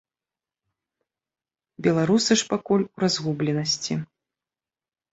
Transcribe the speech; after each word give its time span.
Беларусы 1.89 2.31
ж 2.43 2.49
пакуль 2.57 2.89
у 2.95 3.07
разгубленасці. 3.07 3.93